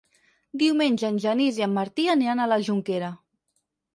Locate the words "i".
1.61-1.65